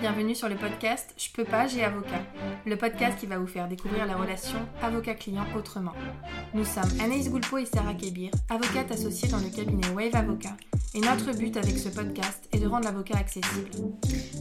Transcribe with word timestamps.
bienvenue 0.00 0.34
sur 0.34 0.48
le 0.48 0.54
podcast 0.56 1.12
Je 1.18 1.30
peux 1.30 1.44
pas, 1.44 1.66
j'ai 1.66 1.84
avocat, 1.84 2.22
le 2.64 2.76
podcast 2.76 3.18
qui 3.18 3.26
va 3.26 3.36
vous 3.36 3.46
faire 3.46 3.68
découvrir 3.68 4.06
la 4.06 4.16
relation 4.16 4.58
avocat-client 4.82 5.44
autrement. 5.54 5.92
Nous 6.52 6.64
sommes 6.64 6.90
Anaïs 7.00 7.30
Goulpo 7.30 7.58
et 7.58 7.64
Sarah 7.64 7.94
Kébir, 7.94 8.32
avocates 8.48 8.90
associées 8.90 9.28
dans 9.28 9.38
le 9.38 9.50
cabinet 9.50 9.86
Wave 9.94 10.16
Avocat, 10.16 10.56
et 10.94 11.00
notre 11.00 11.32
but 11.32 11.56
avec 11.56 11.78
ce 11.78 11.88
podcast 11.88 12.48
est 12.50 12.58
de 12.58 12.66
rendre 12.66 12.86
l'avocat 12.86 13.18
accessible. 13.18 13.70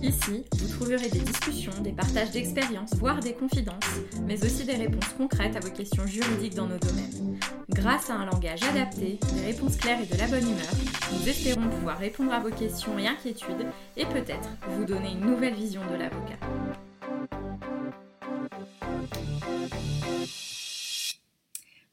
Ici, 0.01 0.43
vous 0.57 0.67
trouverez 0.73 1.07
des 1.09 1.19
discussions, 1.19 1.71
des 1.83 1.91
partages 1.91 2.31
d'expériences, 2.31 2.95
voire 2.95 3.19
des 3.19 3.33
confidences, 3.33 3.99
mais 4.25 4.43
aussi 4.43 4.65
des 4.65 4.73
réponses 4.73 5.13
concrètes 5.17 5.55
à 5.55 5.59
vos 5.59 5.69
questions 5.69 6.07
juridiques 6.07 6.55
dans 6.55 6.67
nos 6.67 6.79
domaines. 6.79 7.37
Grâce 7.69 8.09
à 8.09 8.15
un 8.15 8.25
langage 8.25 8.63
adapté, 8.63 9.19
des 9.35 9.45
réponses 9.45 9.77
claires 9.77 10.01
et 10.01 10.11
de 10.11 10.17
la 10.17 10.27
bonne 10.27 10.49
humeur, 10.49 10.73
nous 11.13 11.29
espérons 11.29 11.69
pouvoir 11.69 11.99
répondre 11.99 12.33
à 12.33 12.39
vos 12.39 12.49
questions 12.49 12.97
et 12.97 13.07
inquiétudes 13.07 13.67
et 13.95 14.05
peut-être 14.07 14.49
vous 14.69 14.85
donner 14.85 15.11
une 15.11 15.29
nouvelle 15.29 15.53
vision 15.53 15.81
de 15.91 15.95
l'avocat. 15.95 16.39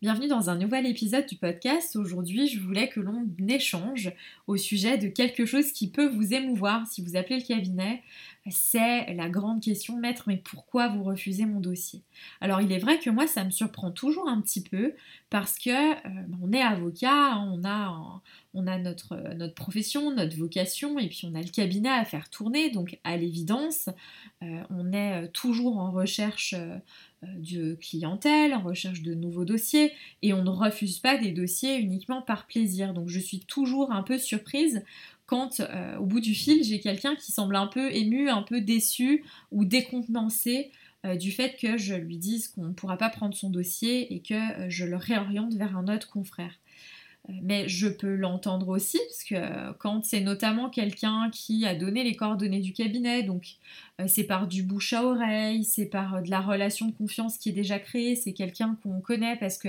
Bienvenue 0.03 0.29
dans 0.29 0.51
un 0.51 0.57
nouvel 0.57 0.85
épisode 0.85 1.25
du 1.25 1.37
podcast. 1.37 1.97
Aujourd'hui, 1.97 2.49
je 2.49 2.61
voulais 2.61 2.91
que 2.91 3.01
l'on 3.01 3.27
échange 3.49 4.13
au 4.47 4.59
sujet 4.59 4.99
de 4.99 5.09
quelque 5.09 5.47
chose 5.47 5.73
qui 5.73 5.89
peut 5.89 6.07
vous 6.07 6.35
émouvoir 6.35 6.87
si 6.87 7.01
vous 7.01 7.17
appelez 7.17 7.39
le 7.39 7.47
cabinet. 7.47 8.03
C'est 8.51 9.13
la 9.15 9.29
grande 9.29 9.61
question, 9.61 9.97
maître, 9.97 10.25
mais 10.27 10.37
pourquoi 10.37 10.89
vous 10.89 11.03
refusez 11.03 11.47
mon 11.47 11.61
dossier? 11.61 12.03
Alors, 12.41 12.61
il 12.61 12.71
est 12.71 12.79
vrai 12.79 12.99
que 12.99 13.11
moi, 13.11 13.27
ça 13.27 13.45
me 13.45 13.51
surprend 13.51 13.91
toujours 13.91 14.29
un 14.29 14.41
petit 14.41 14.63
peu 14.63 14.95
parce 15.31 15.59
que 15.59 15.71
euh, 15.71 16.23
on 16.41 16.53
est 16.53 16.63
avocat, 16.63 17.39
on 17.39 17.65
a, 17.65 18.21
notre, 18.79 19.17
profession, 19.55 20.15
notre 20.15 20.37
vocation, 20.37 20.99
et 20.99 21.09
puis 21.09 21.23
on 21.25 21.35
a 21.35 21.43
le 21.43 21.51
cabinet 21.51 21.89
à 21.89 22.05
faire 22.05 22.31
tourner. 22.31 22.71
Donc, 22.71 22.99
à 23.05 23.17
l'évidence, 23.17 23.89
euh, 24.43 24.63
on 24.71 24.93
est 24.93 25.29
toujours 25.33 25.79
en 25.79 25.91
recherche. 25.91 26.55
Euh, 26.57 26.79
euh, 27.25 27.29
de 27.39 27.77
clientèle, 27.77 28.53
en 28.53 28.61
recherche 28.61 29.01
de 29.01 29.15
nouveaux 29.15 29.47
dossiers, 29.47 29.93
et 30.21 30.35
on 30.35 30.43
ne 30.43 30.51
refuse 30.51 30.99
pas 30.99 31.17
des 31.17 31.33
dossiers 31.33 31.79
uniquement 31.79 32.21
par 32.21 32.47
plaisir. 32.47 32.93
Donc 32.93 33.09
je 33.09 33.19
suis 33.19 33.41
toujours 33.41 33.91
un 33.91 34.03
peu 34.03 34.19
surprise 34.19 34.85
quand 35.27 35.61
euh, 35.61 35.97
au 35.99 36.07
bout 36.07 36.21
du 36.21 36.35
fil 36.35 36.65
j'ai 36.65 36.81
quelqu'un 36.81 37.17
qui 37.17 37.33
semble 37.33 37.57
un 37.57 37.67
peu 37.67 37.93
ému, 37.93 38.31
un 38.31 38.43
peu 38.43 38.61
déçu 38.61 39.25
ou 39.51 39.65
décontenancé 39.65 40.71
euh, 41.05 41.17
du 41.17 41.33
fait 41.33 41.57
que 41.61 41.77
je 41.77 41.95
lui 41.95 42.19
dise 42.19 42.49
qu'on 42.49 42.67
ne 42.67 42.73
pourra 42.73 42.97
pas 42.97 43.11
prendre 43.11 43.35
son 43.35 43.51
dossier 43.51 44.15
et 44.15 44.21
que 44.21 44.69
je 44.69 44.85
le 44.85 44.97
réoriente 44.97 45.55
vers 45.55 45.77
un 45.77 45.89
autre 45.95 46.09
confrère. 46.09 46.53
Mais 47.43 47.69
je 47.69 47.89
peux 47.89 48.15
l'entendre 48.15 48.69
aussi, 48.69 48.99
parce 48.99 49.25
que 49.25 49.73
quand 49.79 50.05
c'est 50.05 50.21
notamment 50.21 50.71
quelqu'un 50.71 51.29
qui 51.33 51.67
a 51.67 51.75
donné 51.75 52.05
les 52.05 52.15
coordonnées 52.15 52.61
du 52.61 52.73
cabinet, 52.73 53.25
donc 53.25 53.57
euh, 54.01 54.05
c'est 54.07 54.25
par 54.25 54.47
du 54.47 54.63
bouche 54.63 54.93
à 54.93 55.05
oreille, 55.05 55.65
c'est 55.65 55.87
par 55.87 56.17
euh, 56.17 56.21
de 56.21 56.31
la 56.31 56.41
relation 56.41 56.87
de 56.87 56.93
confiance 56.93 57.37
qui 57.37 57.49
est 57.49 57.53
déjà 57.53 57.81
créée, 57.81 58.15
c'est 58.15 58.33
quelqu'un 58.33 58.79
qu'on 58.83 59.01
connaît 59.01 59.37
parce 59.37 59.59
que 59.59 59.69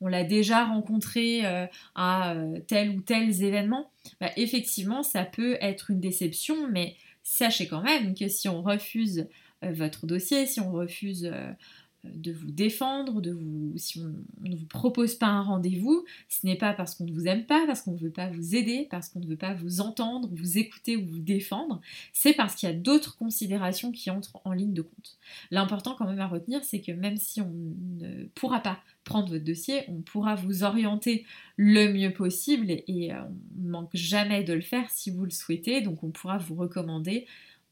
on 0.00 0.08
l'a 0.08 0.24
déjà 0.24 0.64
rencontré 0.64 1.44
euh, 1.44 1.66
à 1.94 2.34
tel 2.66 2.90
ou 2.90 3.00
tel 3.00 3.42
événement, 3.42 3.90
bah, 4.20 4.30
effectivement, 4.36 5.02
ça 5.02 5.24
peut 5.24 5.56
être 5.60 5.90
une 5.90 6.00
déception, 6.00 6.68
mais 6.70 6.96
sachez 7.22 7.66
quand 7.66 7.82
même 7.82 8.14
que 8.14 8.28
si 8.28 8.48
on 8.48 8.62
refuse 8.62 9.28
votre 9.62 10.06
dossier, 10.06 10.46
si 10.46 10.60
on 10.60 10.70
refuse 10.70 11.30
de 12.04 12.32
vous 12.32 12.50
défendre, 12.50 13.20
de 13.20 13.32
vous, 13.32 13.72
si 13.76 14.00
on, 14.00 14.48
ne 14.48 14.56
vous 14.56 14.66
propose 14.66 15.16
pas 15.16 15.26
un 15.26 15.42
rendez-vous, 15.42 16.04
ce 16.28 16.46
n'est 16.46 16.56
pas 16.56 16.72
parce 16.72 16.94
qu'on 16.94 17.04
ne 17.04 17.12
vous 17.12 17.26
aime 17.26 17.44
pas, 17.44 17.66
parce 17.66 17.82
qu'on 17.82 17.92
ne 17.92 17.98
veut 17.98 18.10
pas 18.10 18.28
vous 18.30 18.54
aider, 18.54 18.86
parce 18.90 19.08
qu'on 19.08 19.20
ne 19.20 19.26
veut 19.26 19.36
pas 19.36 19.54
vous 19.54 19.80
entendre, 19.80 20.28
vous 20.32 20.58
écouter 20.58 20.96
ou 20.96 21.04
vous 21.04 21.18
défendre, 21.18 21.80
c'est 22.12 22.34
parce 22.34 22.54
qu'il 22.54 22.68
y 22.68 22.72
a 22.72 22.74
d'autres 22.74 23.16
considérations 23.16 23.90
qui 23.90 24.10
entrent 24.10 24.40
en 24.44 24.52
ligne 24.52 24.74
de 24.74 24.82
compte. 24.82 25.18
L'important 25.50 25.94
quand 25.96 26.06
même 26.06 26.20
à 26.20 26.28
retenir, 26.28 26.62
c'est 26.64 26.80
que 26.80 26.92
même 26.92 27.16
si 27.16 27.40
on 27.40 27.52
ne 28.00 28.24
pourra 28.34 28.60
pas 28.60 28.78
prendre 29.04 29.28
votre 29.30 29.44
dossier, 29.44 29.84
on 29.88 30.00
pourra 30.00 30.34
vous 30.34 30.62
orienter 30.62 31.24
le 31.56 31.92
mieux 31.92 32.12
possible 32.12 32.70
et, 32.70 33.12
euh, 33.12 33.22
on 33.58 33.64
ne 33.64 33.70
manque 33.70 33.90
jamais 33.94 34.44
de 34.44 34.52
le 34.52 34.60
faire 34.60 34.88
si 34.90 35.10
vous 35.10 35.24
le 35.24 35.30
souhaitez, 35.30 35.80
donc 35.80 36.04
on 36.04 36.10
pourra 36.10 36.38
vous 36.38 36.54
recommander 36.54 37.26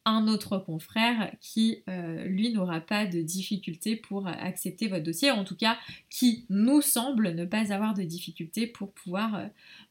un 0.06 0.28
autre 0.28 0.58
confrère 0.58 1.32
qui, 1.40 1.82
euh, 1.88 2.24
lui, 2.24 2.52
n'aura 2.52 2.80
pas 2.80 3.06
de 3.06 3.20
difficulté 3.20 3.96
pour 3.96 4.28
accepter 4.28 4.86
votre 4.86 5.02
dossier, 5.02 5.32
en 5.32 5.44
tout 5.44 5.56
cas 5.56 5.76
qui 6.08 6.46
nous 6.48 6.80
semble 6.80 7.34
ne 7.34 7.44
pas 7.44 7.72
avoir 7.72 7.92
de 7.92 8.04
difficulté 8.04 8.68
pour 8.68 8.92
pouvoir 8.92 9.34
euh, 9.34 9.46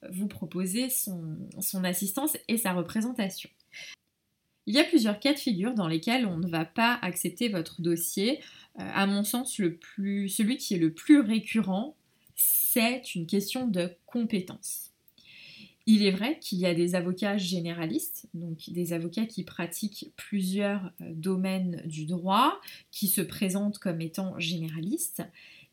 vous 0.09 0.27
proposer 0.27 0.89
son, 0.89 1.37
assistance 1.83 2.37
et 2.47 2.57
sa 2.57 2.71
représentation. 2.71 3.49
Il 4.67 4.73
y 4.73 4.79
a 4.79 4.85
plusieurs 4.85 5.19
cas 5.19 5.33
de 5.33 5.37
figure 5.37 5.75
dans 5.75 5.87
lesquels 5.87 6.25
on 6.25 6.37
ne 6.37 6.47
va 6.47 6.65
pas 6.65 6.97
accepter 7.01 7.49
votre 7.49 7.81
dossier. 7.81 8.39
Euh, 8.79 8.89
à 8.93 9.05
mon 9.05 9.25
sens, 9.25 9.53
celui 9.53 10.57
qui 10.57 10.75
est 10.75 10.79
le 10.79 10.93
plus 10.93 11.19
récurrent, 11.19 11.95
c'est 12.35 13.15
une 13.15 13.27
question 13.27 13.67
de 13.67 13.91
compétence. 14.05 14.94
Il 15.87 16.03
est 16.03 16.11
vrai 16.11 16.39
qu'il 16.39 16.57
y 16.57 16.65
a 16.65 16.73
des 16.73 16.95
avocats 16.95 17.37
généralistes, 17.37 18.27
donc 18.33 18.69
des 18.69 18.93
avocats 18.93 19.25
qui 19.25 19.43
pratiquent 19.43 20.11
plusieurs 20.15 20.91
euh, 21.01 21.11
domaines 21.13 21.83
du 21.85 22.05
droit, 22.05 22.59
qui 22.91 23.07
se 23.07 23.21
présentent 23.21 23.77
comme 23.77 24.01
étant 24.01 24.39
généralistes, 24.39 25.23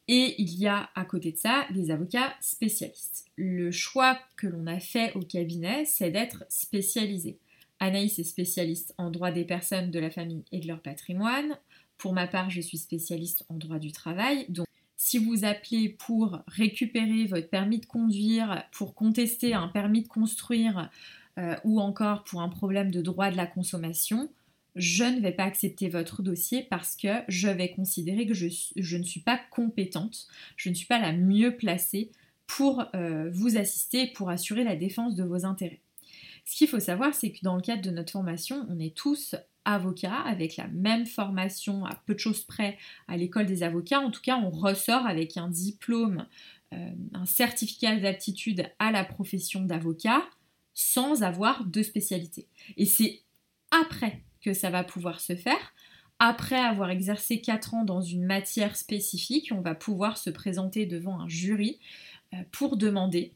et 0.08 0.34
il 0.38 0.54
y 0.58 0.66
a 0.66 0.90
à 0.94 1.04
côté 1.04 1.32
de 1.32 1.38
ça 1.38 1.66
des 1.70 1.90
avocats 1.90 2.34
spécialistes. 2.40 3.26
Le 3.36 3.70
choix 3.70 4.18
que 4.36 4.46
l'on 4.46 4.66
a 4.66 4.80
fait 4.80 5.14
au 5.14 5.20
cabinet, 5.20 5.84
c'est 5.84 6.10
d'être 6.10 6.44
spécialisé. 6.48 7.38
Anaïs 7.78 8.18
est 8.18 8.24
spécialiste 8.24 8.94
en 8.98 9.10
droit 9.10 9.30
des 9.30 9.44
personnes, 9.44 9.90
de 9.90 9.98
la 9.98 10.10
famille 10.10 10.44
et 10.52 10.60
de 10.60 10.68
leur 10.68 10.80
patrimoine. 10.80 11.58
Pour 11.98 12.12
ma 12.12 12.26
part, 12.26 12.50
je 12.50 12.60
suis 12.60 12.78
spécialiste 12.78 13.44
en 13.48 13.54
droit 13.54 13.78
du 13.78 13.92
travail. 13.92 14.46
Si 15.04 15.18
vous 15.18 15.44
appelez 15.44 15.88
pour 15.88 16.38
récupérer 16.46 17.26
votre 17.26 17.48
permis 17.48 17.80
de 17.80 17.86
conduire, 17.86 18.62
pour 18.70 18.94
contester 18.94 19.52
un 19.52 19.66
permis 19.66 20.02
de 20.02 20.08
construire 20.08 20.90
euh, 21.40 21.56
ou 21.64 21.80
encore 21.80 22.22
pour 22.22 22.40
un 22.40 22.48
problème 22.48 22.92
de 22.92 23.02
droit 23.02 23.32
de 23.32 23.36
la 23.36 23.48
consommation, 23.48 24.30
je 24.76 25.02
ne 25.02 25.18
vais 25.18 25.32
pas 25.32 25.42
accepter 25.42 25.88
votre 25.88 26.22
dossier 26.22 26.68
parce 26.70 26.94
que 26.94 27.08
je 27.26 27.48
vais 27.48 27.72
considérer 27.72 28.28
que 28.28 28.32
je, 28.32 28.46
ne 28.96 29.02
suis 29.02 29.20
pas 29.20 29.40
compétente, 29.50 30.28
je 30.56 30.68
ne 30.68 30.74
suis 30.74 30.86
pas 30.86 31.00
la 31.00 31.12
mieux 31.12 31.56
placée 31.56 32.12
pour 32.46 32.84
euh, 32.94 33.28
vous 33.32 33.56
assister, 33.56 34.06
pour 34.06 34.30
assurer 34.30 34.62
la 34.62 34.76
défense 34.76 35.16
de 35.16 35.24
vos 35.24 35.44
intérêts. 35.44 35.80
Ce 36.44 36.56
qu'il 36.56 36.68
faut 36.68 36.78
savoir, 36.78 37.12
c'est 37.12 37.32
que 37.32 37.40
dans 37.42 37.56
le 37.56 37.62
cadre 37.62 37.82
de 37.82 37.90
notre 37.90 38.12
formation, 38.12 38.68
on 38.70 38.78
est 38.78 38.96
tous 38.96 39.34
avocat 39.64 40.14
avec 40.14 40.56
la 40.56 40.68
même 40.68 41.06
formation 41.06 41.84
à 41.84 41.94
peu 42.06 42.14
de 42.14 42.18
choses 42.18 42.42
près 42.42 42.78
à 43.08 43.16
l'école 43.16 43.46
des 43.46 43.62
avocats. 43.62 44.00
En 44.00 44.10
tout 44.10 44.22
cas, 44.22 44.38
on 44.38 44.50
ressort 44.50 45.06
avec 45.06 45.36
un 45.36 45.48
diplôme, 45.48 46.26
euh, 46.72 46.90
un 47.14 47.26
certificat 47.26 47.96
d'aptitude 47.96 48.66
à 48.78 48.92
la 48.92 49.04
profession 49.04 49.62
d'avocat 49.62 50.22
sans 50.74 51.22
avoir 51.22 51.64
de 51.64 51.82
spécialité. 51.82 52.48
Et 52.76 52.86
c'est 52.86 53.22
après 53.70 54.22
que 54.40 54.54
ça 54.54 54.70
va 54.70 54.84
pouvoir 54.84 55.20
se 55.20 55.36
faire. 55.36 55.74
Après 56.18 56.58
avoir 56.58 56.90
exercé 56.90 57.40
4 57.40 57.74
ans 57.74 57.84
dans 57.84 58.00
une 58.00 58.24
matière 58.24 58.76
spécifique, 58.76 59.50
on 59.52 59.60
va 59.60 59.74
pouvoir 59.74 60.18
se 60.18 60.30
présenter 60.30 60.86
devant 60.86 61.20
un 61.20 61.28
jury 61.28 61.78
euh, 62.34 62.38
pour 62.52 62.76
demander 62.76 63.34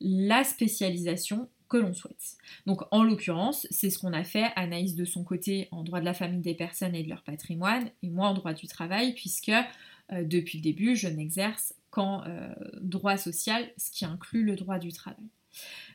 la 0.00 0.44
spécialisation 0.44 1.48
que 1.68 1.76
l'on 1.76 1.94
souhaite. 1.94 2.36
Donc 2.66 2.82
en 2.90 3.02
l'occurrence, 3.02 3.66
c'est 3.70 3.90
ce 3.90 3.98
qu'on 3.98 4.12
a 4.12 4.24
fait, 4.24 4.46
Anaïs 4.56 4.94
de 4.94 5.04
son 5.04 5.24
côté 5.24 5.68
en 5.70 5.82
droit 5.82 6.00
de 6.00 6.04
la 6.04 6.14
famille 6.14 6.40
des 6.40 6.54
personnes 6.54 6.94
et 6.94 7.02
de 7.02 7.08
leur 7.08 7.22
patrimoine, 7.22 7.90
et 8.02 8.10
moi 8.10 8.28
en 8.28 8.34
droit 8.34 8.54
du 8.54 8.66
travail, 8.66 9.14
puisque 9.14 9.50
euh, 10.12 10.24
depuis 10.24 10.58
le 10.58 10.62
début, 10.62 10.96
je 10.96 11.08
n'exerce 11.08 11.74
qu'en 11.90 12.24
euh, 12.26 12.48
droit 12.80 13.16
social, 13.16 13.70
ce 13.76 13.90
qui 13.90 14.04
inclut 14.04 14.44
le 14.44 14.56
droit 14.56 14.78
du 14.78 14.92
travail. 14.92 15.26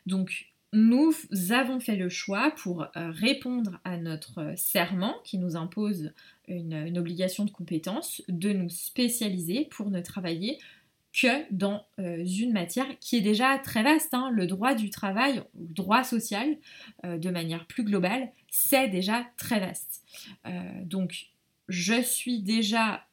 Donc 0.05 0.47
nous 0.73 1.13
avons 1.51 1.79
fait 1.79 1.95
le 1.95 2.09
choix 2.09 2.51
pour 2.57 2.83
euh, 2.83 3.11
répondre 3.11 3.79
à 3.83 3.97
notre 3.97 4.53
serment 4.57 5.15
qui 5.23 5.37
nous 5.37 5.55
impose 5.55 6.11
une 6.47 6.97
obligation 6.97 7.45
de 7.45 7.51
compétence 7.51 8.21
de 8.27 8.51
nous 8.51 8.69
spécialiser 8.69 9.67
pour 9.69 9.91
ne 9.91 10.01
travailler 10.01 10.57
que 11.13 11.51
dans 11.51 11.85
euh, 11.99 12.25
une 12.25 12.51
matière 12.51 12.87
qui 12.99 13.17
est 13.17 13.21
déjà 13.21 13.57
très 13.59 13.83
vaste. 13.83 14.13
Hein. 14.13 14.31
Le 14.33 14.47
droit 14.47 14.73
du 14.73 14.89
travail, 14.89 15.43
le 15.57 15.67
droit 15.67 16.03
social, 16.03 16.57
euh, 17.05 17.17
de 17.17 17.29
manière 17.29 17.65
plus 17.67 17.83
globale, 17.83 18.31
c'est 18.49 18.87
déjà 18.87 19.25
très 19.37 19.59
vaste. 19.59 20.01
Euh, 20.47 20.51
donc, 20.83 21.27
je 21.69 22.01
suis 22.01 22.41
déjà 22.41 23.05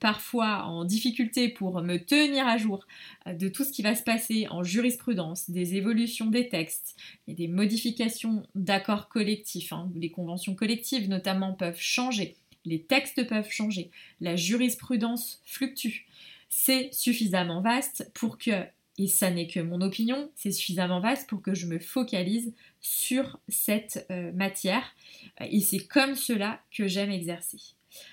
parfois 0.00 0.64
en 0.64 0.84
difficulté 0.84 1.48
pour 1.48 1.80
me 1.82 1.98
tenir 1.98 2.48
à 2.48 2.58
jour 2.58 2.84
de 3.26 3.48
tout 3.48 3.62
ce 3.62 3.70
qui 3.70 3.80
va 3.80 3.94
se 3.94 4.02
passer 4.02 4.48
en 4.50 4.64
jurisprudence, 4.64 5.48
des 5.48 5.76
évolutions 5.76 6.26
des 6.26 6.48
textes, 6.48 6.96
et 7.28 7.34
des 7.34 7.46
modifications 7.46 8.42
d'accords 8.56 9.08
collectifs. 9.08 9.72
Hein. 9.72 9.88
Les 9.94 10.10
conventions 10.10 10.56
collectives 10.56 11.08
notamment 11.08 11.52
peuvent 11.52 11.78
changer, 11.78 12.34
les 12.64 12.82
textes 12.82 13.24
peuvent 13.28 13.50
changer, 13.50 13.92
la 14.20 14.34
jurisprudence 14.34 15.40
fluctue 15.44 16.04
c'est 16.54 16.92
suffisamment 16.92 17.62
vaste 17.62 18.10
pour 18.12 18.36
que 18.36 18.50
et 18.98 19.08
ça 19.08 19.30
n'est 19.30 19.46
que 19.46 19.58
mon 19.58 19.80
opinion, 19.80 20.30
c'est 20.36 20.52
suffisamment 20.52 21.00
vaste 21.00 21.26
pour 21.26 21.40
que 21.40 21.54
je 21.54 21.66
me 21.66 21.78
focalise 21.78 22.52
sur 22.82 23.40
cette 23.48 24.06
euh, 24.10 24.32
matière. 24.32 24.84
Et 25.40 25.60
c'est 25.60 25.86
comme 25.86 26.14
cela 26.14 26.60
que 26.70 26.86
j'aime 26.86 27.10
exercer. 27.10 27.56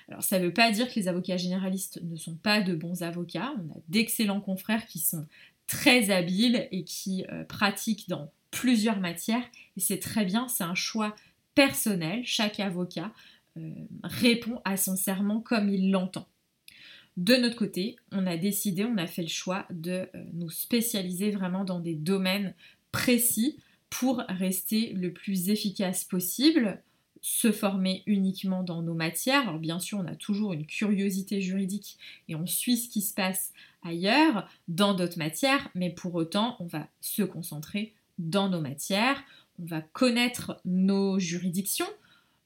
Alors 0.08 0.22
ça 0.22 0.38
ne 0.38 0.46
veut 0.46 0.54
pas 0.54 0.70
dire 0.70 0.88
que 0.88 0.98
les 0.98 1.06
avocats 1.06 1.36
généralistes 1.36 2.00
ne 2.02 2.16
sont 2.16 2.34
pas 2.34 2.62
de 2.62 2.74
bons 2.74 3.02
avocats. 3.02 3.52
On 3.58 3.72
a 3.72 3.80
d'excellents 3.88 4.40
confrères 4.40 4.86
qui 4.86 5.00
sont 5.00 5.26
très 5.66 6.10
habiles 6.10 6.66
et 6.72 6.82
qui 6.84 7.26
euh, 7.30 7.44
pratiquent 7.44 8.08
dans 8.08 8.32
plusieurs 8.50 9.00
matières. 9.00 9.44
Et 9.76 9.80
c'est 9.80 9.98
très 9.98 10.24
bien, 10.24 10.48
c'est 10.48 10.64
un 10.64 10.74
choix 10.74 11.14
personnel. 11.54 12.22
Chaque 12.24 12.58
avocat 12.58 13.12
euh, 13.58 13.70
répond 14.02 14.62
à 14.64 14.78
son 14.78 14.96
serment 14.96 15.40
comme 15.40 15.68
il 15.68 15.90
l'entend. 15.90 16.26
De 17.16 17.36
notre 17.36 17.56
côté, 17.56 17.96
on 18.12 18.26
a 18.26 18.36
décidé, 18.36 18.84
on 18.84 18.96
a 18.96 19.06
fait 19.06 19.22
le 19.22 19.28
choix 19.28 19.66
de 19.70 20.08
euh, 20.14 20.24
nous 20.32 20.50
spécialiser 20.50 21.30
vraiment 21.30 21.64
dans 21.64 21.80
des 21.80 21.94
domaines 21.94 22.54
précis 22.92 23.58
pour 23.90 24.22
rester 24.28 24.92
le 24.92 25.12
plus 25.12 25.50
efficace 25.50 26.04
possible, 26.04 26.80
se 27.20 27.52
former 27.52 28.02
uniquement 28.06 28.62
dans 28.62 28.82
nos 28.82 28.94
matières. 28.94 29.48
Alors 29.48 29.58
bien 29.58 29.78
sûr, 29.78 29.98
on 29.98 30.06
a 30.06 30.14
toujours 30.14 30.52
une 30.52 30.66
curiosité 30.66 31.40
juridique 31.40 31.98
et 32.28 32.34
on 32.34 32.46
suit 32.46 32.76
ce 32.76 32.88
qui 32.88 33.02
se 33.02 33.12
passe 33.12 33.52
ailleurs, 33.82 34.48
dans 34.68 34.94
d'autres 34.94 35.18
matières, 35.18 35.68
mais 35.74 35.90
pour 35.90 36.14
autant, 36.14 36.56
on 36.60 36.66
va 36.66 36.88
se 37.00 37.22
concentrer 37.22 37.94
dans 38.18 38.48
nos 38.48 38.60
matières, 38.60 39.22
on 39.58 39.64
va 39.64 39.80
connaître 39.80 40.60
nos 40.64 41.18
juridictions, 41.18 41.88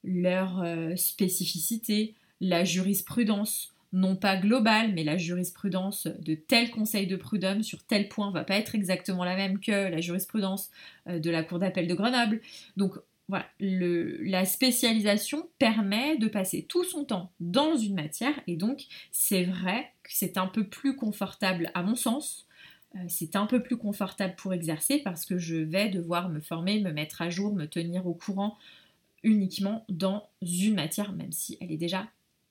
leurs 0.02 0.60
euh, 0.62 0.96
spécificités, 0.96 2.14
la 2.40 2.64
jurisprudence, 2.64 3.73
non 3.94 4.16
pas 4.16 4.36
globale, 4.36 4.92
mais 4.92 5.04
la 5.04 5.16
jurisprudence 5.16 6.08
de 6.18 6.34
tel 6.34 6.70
conseil 6.70 7.06
de 7.06 7.14
prud'homme 7.14 7.62
sur 7.62 7.84
tel 7.84 8.08
point 8.08 8.32
va 8.32 8.42
pas 8.42 8.56
être 8.56 8.74
exactement 8.74 9.24
la 9.24 9.36
même 9.36 9.60
que 9.60 9.70
la 9.70 10.00
jurisprudence 10.00 10.70
euh, 11.08 11.20
de 11.20 11.30
la 11.30 11.44
Cour 11.44 11.60
d'appel 11.60 11.86
de 11.86 11.94
Grenoble. 11.94 12.40
Donc 12.76 12.94
voilà, 13.28 13.46
la 13.60 14.44
spécialisation 14.44 15.48
permet 15.58 16.18
de 16.18 16.26
passer 16.26 16.64
tout 16.64 16.82
son 16.82 17.04
temps 17.04 17.30
dans 17.38 17.76
une 17.76 17.94
matière 17.94 18.34
et 18.48 18.56
donc 18.56 18.84
c'est 19.12 19.44
vrai 19.44 19.92
que 20.02 20.10
c'est 20.12 20.38
un 20.38 20.48
peu 20.48 20.66
plus 20.66 20.96
confortable 20.96 21.70
à 21.74 21.82
mon 21.82 21.94
sens. 21.94 22.48
Euh, 22.96 22.98
c'est 23.08 23.36
un 23.36 23.46
peu 23.46 23.62
plus 23.62 23.76
confortable 23.76 24.34
pour 24.36 24.52
exercer 24.52 24.98
parce 24.98 25.24
que 25.24 25.38
je 25.38 25.54
vais 25.54 25.88
devoir 25.88 26.30
me 26.30 26.40
former, 26.40 26.80
me 26.80 26.90
mettre 26.90 27.22
à 27.22 27.30
jour, 27.30 27.54
me 27.54 27.66
tenir 27.66 28.08
au 28.08 28.14
courant 28.14 28.58
uniquement 29.22 29.86
dans 29.88 30.28
une 30.42 30.74
matière, 30.74 31.12
même 31.12 31.32
si 31.32 31.56
elle 31.60 31.70
est 31.70 31.78
déjà 31.78 32.08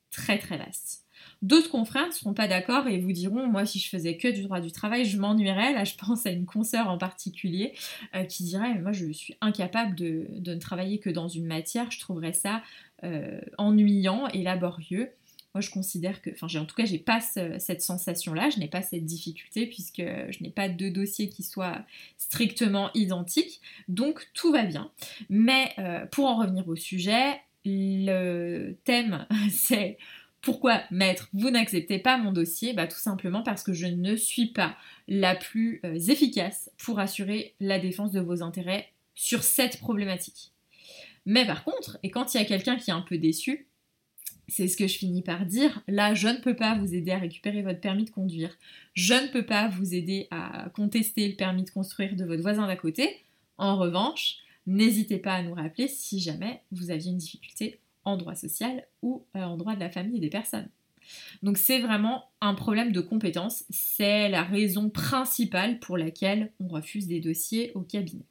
très 0.10 0.40
très 0.40 0.58
vaste. 0.58 1.04
D'autres 1.42 1.70
confrères 1.70 2.08
ne 2.08 2.12
seront 2.12 2.34
pas 2.34 2.48
d'accord 2.48 2.88
et 2.88 3.00
vous 3.00 3.12
diront, 3.12 3.48
moi 3.48 3.66
si 3.66 3.80
je 3.80 3.90
faisais 3.90 4.18
que 4.18 4.28
du 4.28 4.44
droit 4.44 4.60
du 4.60 4.72
travail, 4.72 5.06
je 5.06 5.18
m'ennuierais. 5.18 5.74
Là, 5.74 5.84
je 5.84 5.96
pense 5.96 6.26
à 6.26 6.32
une 6.32 6.46
consoeur 6.46 6.88
en 6.90 6.98
particulier 6.98 7.74
euh, 8.16 8.24
qui 8.24 8.44
dirait, 8.44 8.76
moi 8.80 8.92
je 8.92 9.12
suis 9.12 9.36
incapable 9.42 9.96
de, 9.96 10.28
ne 10.46 10.56
travailler 10.56 11.00
que 11.00 11.10
dans 11.10 11.28
une 11.28 11.46
matière, 11.46 11.92
je 11.92 12.00
trouverais 12.00 12.34
ça 12.34 12.62
euh, 13.04 13.42
ennuyant 13.58 14.28
et 14.28 14.44
laborieux. 14.44 15.12
Moi, 15.54 15.62
je 15.62 15.70
considère 15.70 16.22
que, 16.24 16.32
enfin, 16.32 16.48
en 16.60 16.66
tout 16.66 16.76
cas, 16.76 16.86
j'ai 16.86 16.98
pas 16.98 17.22
cette 17.22 17.82
sensation-là, 17.82 18.50
je 18.50 18.60
n'ai 18.60 18.68
pas 18.68 18.82
cette 18.82 19.06
difficulté 19.06 19.68
puisque 19.68 20.02
je 20.02 20.44
n'ai 20.44 20.50
pas 20.50 20.68
deux 20.68 20.90
dossiers 20.90 21.30
qui 21.30 21.44
soient 21.44 21.86
strictement 22.18 22.90
identiques, 22.96 23.62
donc 23.88 24.28
tout 24.34 24.52
va 24.52 24.64
bien. 24.64 24.90
Mais 25.30 25.72
euh, 25.78 26.08
pour 26.08 26.26
en 26.26 26.38
revenir 26.38 26.68
au 26.68 26.76
sujet, 26.76 27.40
le 27.66 28.74
thème, 28.84 29.28
c'est 29.52 29.98
pourquoi, 30.44 30.82
maître, 30.92 31.30
vous 31.32 31.50
n'acceptez 31.50 32.00
pas 32.00 32.18
mon 32.18 32.34
dossier? 32.34 32.74
Bah, 32.74 32.86
Tout 32.86 33.00
simplement 33.00 33.44
parce 33.44 33.64
que 33.64 33.72
je 33.72 33.88
ne 33.88 34.18
suis 34.18 34.48
pas 34.48 34.76
la 35.08 35.36
plus 35.36 35.80
euh, 35.86 35.96
efficace 35.96 36.70
pour 36.78 37.00
assurer 37.00 37.56
la 37.62 37.80
défense 37.80 38.12
de 38.12 38.20
vos 38.20 38.44
intérêts 38.44 38.90
sur 39.16 39.42
cette 39.42 39.80
problématique. 39.80 40.52
Mais 41.26 41.48
par 41.48 41.64
contre, 41.64 41.98
et 42.04 42.12
quand 42.12 42.34
il 42.34 42.42
y 42.42 42.42
a 42.42 42.46
quelqu'un 42.46 42.76
qui 42.76 42.90
est 42.90 42.94
un 42.94 43.02
peu 43.02 43.18
déçu, 43.18 43.68
c'est 44.50 44.68
ce 44.68 44.76
que 44.76 44.86
je 44.86 44.98
finis 44.98 45.22
par 45.22 45.46
dire, 45.46 45.82
là, 45.88 46.14
je 46.14 46.28
ne 46.28 46.38
peux 46.38 46.58
pas 46.58 46.78
vous 46.78 46.94
aider 46.94 47.12
à 47.12 47.20
récupérer 47.20 47.62
votre 47.62 47.80
permis 47.80 48.04
de 48.04 48.10
conduire, 48.10 48.54
je 48.96 49.14
ne 49.14 49.32
peux 49.32 49.46
pas 49.46 49.70
vous 49.70 49.94
aider 49.94 50.28
à 50.30 50.70
contester 50.76 51.26
le 51.26 51.36
permis 51.36 51.64
de 51.64 51.70
construire 51.70 52.18
de 52.18 52.26
votre 52.26 52.42
voisin 52.42 52.68
d'à 52.68 52.76
côté. 52.76 53.24
En 53.58 53.78
revanche, 53.78 54.40
n'hésitez 54.68 55.20
pas 55.20 55.36
à 55.36 55.44
nous 55.44 55.54
rappeler 55.54 55.88
si 55.88 56.20
jamais 56.20 56.60
vous 56.74 56.92
aviez 56.92 57.12
une 57.12 57.18
difficulté 57.18 57.80
en 58.06 58.18
droit 58.18 58.36
social 58.36 58.86
ou 59.02 59.26
euh, 59.36 59.42
en 59.42 59.58
droit 59.58 59.76
de 59.76 59.80
la 59.80 59.90
famille 59.90 60.18
et 60.18 60.22
des 60.22 60.30
personnes. 60.30 60.70
Donc 61.42 61.58
c'est 61.58 61.80
vraiment 61.80 62.26
un 62.42 62.54
problème 62.54 62.92
de 62.92 63.02
compétence, 63.02 63.66
c'est 63.70 64.30
la 64.30 64.44
raison 64.44 64.90
principale 64.90 65.80
pour 65.80 65.98
laquelle 65.98 66.52
on 66.60 66.68
refuse 66.68 67.08
des 67.08 67.20
dossiers 67.20 67.72
au 67.76 67.82
cabinet. 67.82 68.26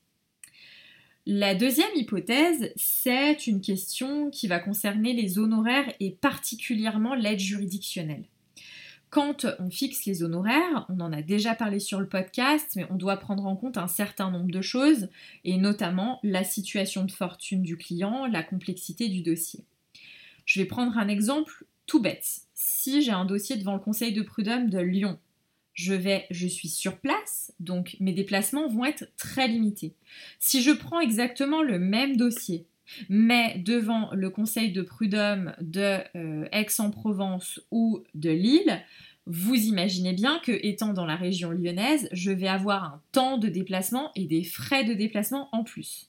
La 1.25 1.55
deuxième 1.55 1.95
hypothèse, 1.95 2.73
c'est 2.75 3.47
une 3.47 3.61
question 3.61 4.31
qui 4.31 4.49
va 4.49 4.59
concerner 4.59 5.13
les 5.13 5.39
honoraires 5.39 5.93
et 6.01 6.11
particulièrement 6.11 7.15
l'aide 7.15 7.39
juridictionnelle. 7.39 8.25
Quand 9.13 9.45
on 9.59 9.69
fixe 9.69 10.07
les 10.07 10.23
honoraires, 10.23 10.87
on 10.89 10.99
en 11.01 11.13
a 11.13 11.21
déjà 11.21 11.55
parlé 11.55 11.81
sur 11.81 12.01
le 12.01 12.09
podcast, 12.09 12.73
mais 12.77 12.87
on 12.89 12.95
doit 12.95 13.19
prendre 13.19 13.45
en 13.45 13.57
compte 13.57 13.77
un 13.77 13.87
certain 13.87 14.31
nombre 14.31 14.51
de 14.51 14.63
choses, 14.63 15.11
et 15.45 15.59
notamment 15.59 16.19
la 16.23 16.45
situation 16.45 17.05
de 17.05 17.13
fortune 17.13 17.61
du 17.61 17.77
client, 17.77 18.25
la 18.25 18.43
complexité 18.43 19.11
du 19.11 19.21
dossier. 19.21 19.67
Je 20.47 20.59
vais 20.59 20.67
prendre 20.67 20.97
un 20.97 21.09
exemple 21.09 21.67
tout 21.85 22.01
bête. 22.01 22.27
Si 22.55 23.03
j'ai 23.03 23.13
un 23.13 23.27
dossier 23.27 23.57
devant 23.59 23.75
le 23.75 23.81
conseil 23.81 24.15
de 24.15 24.23
prud'homme 24.23 24.71
de 24.71 24.79
Lyon, 24.79 25.19
je 25.75 25.93
vais, 25.93 26.25
je 26.31 26.47
suis 26.47 26.71
sur 26.71 26.97
place, 26.97 27.53
donc 27.61 27.99
mes 28.01 28.15
déplacements 28.15 28.69
vont 28.69 28.87
être 28.87 29.05
très 29.19 29.47
limités. 29.47 29.93
Si 30.39 30.63
je 30.63 30.71
prends 30.71 31.01
exactement 31.01 31.63
le 31.63 31.79
même 31.79 32.17
dossier 32.17 32.65
mais 33.09 33.59
devant 33.59 34.11
le 34.13 34.31
conseil 34.31 34.73
de 34.73 34.83
prud'homme 34.83 35.55
de 35.61 35.99
euh, 36.17 36.47
Aix-en-Provence 36.53 37.61
ou 37.71 38.03
de 38.15 38.31
Lille, 38.31 38.83
vous 39.27 39.55
imaginez 39.55 40.13
bien 40.13 40.41
que, 40.41 40.53
étant 40.53 40.93
dans 40.93 41.07
la 41.07 41.17
région 41.17 41.51
lyonnaise, 41.51 42.09
je 42.13 42.33
vais 42.33 42.49
avoir 42.49 42.85
un 42.85 43.01
temps 43.13 43.39
de 43.39 43.49
déplacement 43.49 44.11
et 44.17 44.25
des 44.25 44.43
frais 44.43 44.85
de 44.85 44.95
déplacement 44.95 45.49
en 45.53 45.63
plus. 45.63 46.09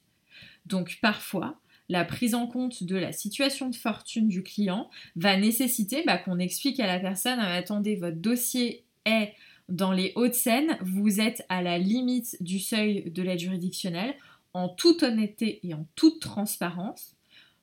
Donc 0.65 0.97
parfois, 1.01 1.59
la 1.89 2.05
prise 2.05 2.33
en 2.33 2.47
compte 2.47 2.83
de 2.83 2.95
la 2.95 3.11
situation 3.11 3.69
de 3.69 3.75
fortune 3.75 4.27
du 4.27 4.41
client 4.41 4.89
va 5.15 5.37
nécessiter 5.37 6.03
bah, 6.05 6.17
qu'on 6.17 6.39
explique 6.39 6.79
à 6.79 6.87
la 6.87 6.99
personne 6.99 7.39
ah, 7.39 7.53
attendez, 7.53 7.95
votre 7.95 8.17
dossier 8.17 8.83
est 9.05 9.33
dans 9.69 9.91
les 9.91 10.11
Hauts-de-Seine, 10.15 10.77
vous 10.81 11.21
êtes 11.21 11.45
à 11.49 11.61
la 11.61 11.77
limite 11.77 12.35
du 12.41 12.59
seuil 12.59 13.09
de 13.11 13.21
l'aide 13.21 13.39
juridictionnelle 13.39 14.13
en 14.53 14.69
toute 14.69 15.03
honnêteté 15.03 15.59
et 15.63 15.73
en 15.73 15.87
toute 15.95 16.21
transparence, 16.21 17.15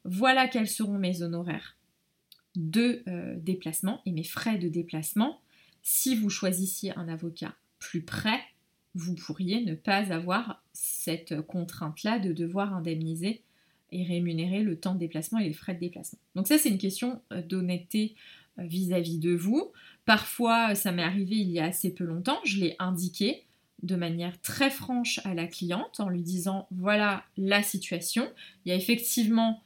voilà 0.04 0.48
quels 0.48 0.68
seront 0.68 0.98
mes 0.98 1.22
honoraires 1.22 1.76
de 2.56 3.02
euh, 3.06 3.36
déplacement 3.38 4.00
et 4.06 4.12
mes 4.12 4.24
frais 4.24 4.58
de 4.58 4.68
déplacement. 4.68 5.40
Si 5.82 6.16
vous 6.16 6.30
choisissiez 6.30 6.96
un 6.96 7.08
avocat 7.08 7.54
plus 7.78 8.02
près, 8.02 8.40
vous 8.94 9.14
pourriez 9.14 9.64
ne 9.64 9.74
pas 9.74 10.12
avoir 10.12 10.62
cette 10.72 11.40
contrainte-là 11.42 12.18
de 12.18 12.32
devoir 12.32 12.74
indemniser 12.74 13.42
et 13.92 14.02
rémunérer 14.02 14.62
le 14.62 14.78
temps 14.78 14.94
de 14.94 15.00
déplacement 15.00 15.38
et 15.38 15.48
les 15.48 15.54
frais 15.54 15.74
de 15.74 15.80
déplacement. 15.80 16.18
Donc 16.34 16.46
ça, 16.46 16.58
c'est 16.58 16.68
une 16.68 16.78
question 16.78 17.20
euh, 17.32 17.42
d'honnêteté 17.42 18.14
euh, 18.58 18.64
vis-à-vis 18.64 19.18
de 19.18 19.34
vous. 19.34 19.72
Parfois, 20.04 20.74
ça 20.74 20.92
m'est 20.92 21.02
arrivé 21.02 21.36
il 21.36 21.50
y 21.50 21.60
a 21.60 21.66
assez 21.66 21.92
peu 21.92 22.04
longtemps, 22.04 22.38
je 22.44 22.58
l'ai 22.58 22.76
indiqué, 22.78 23.44
de 23.82 23.96
manière 23.96 24.40
très 24.40 24.70
franche 24.70 25.20
à 25.24 25.34
la 25.34 25.46
cliente 25.46 26.00
en 26.00 26.08
lui 26.08 26.22
disant 26.22 26.66
voilà 26.70 27.24
la 27.36 27.62
situation, 27.62 28.30
il 28.64 28.70
y 28.70 28.72
a 28.72 28.76
effectivement 28.76 29.62